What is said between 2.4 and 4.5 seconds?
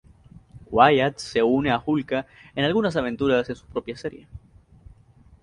en algunas aventuras en su propia serie.